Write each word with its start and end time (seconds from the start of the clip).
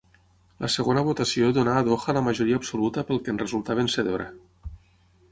La 0.63 0.67
segona 0.75 1.01
votació 1.09 1.49
donà 1.57 1.75
a 1.81 1.83
Doha 1.87 2.15
la 2.17 2.23
majoria 2.27 2.57
absoluta 2.61 3.03
pel 3.11 3.21
que 3.27 3.31
en 3.35 3.41
resultà 3.43 3.77
vencedora. 3.81 4.27